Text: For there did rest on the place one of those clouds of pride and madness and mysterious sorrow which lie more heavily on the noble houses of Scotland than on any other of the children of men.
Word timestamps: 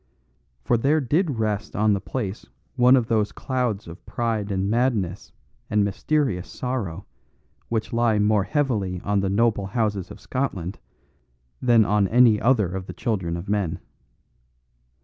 For 0.63 0.77
there 0.77 0.99
did 0.99 1.37
rest 1.37 1.75
on 1.75 1.93
the 1.93 2.01
place 2.01 2.47
one 2.75 2.95
of 2.95 3.05
those 3.05 3.31
clouds 3.31 3.87
of 3.87 4.03
pride 4.07 4.51
and 4.51 4.67
madness 4.67 5.31
and 5.69 5.83
mysterious 5.85 6.49
sorrow 6.49 7.05
which 7.69 7.93
lie 7.93 8.17
more 8.17 8.45
heavily 8.45 8.99
on 9.01 9.19
the 9.19 9.29
noble 9.29 9.67
houses 9.67 10.09
of 10.09 10.19
Scotland 10.19 10.79
than 11.61 11.85
on 11.85 12.07
any 12.07 12.41
other 12.41 12.73
of 12.73 12.87
the 12.87 12.93
children 12.93 13.37
of 13.37 13.47
men. 13.47 13.77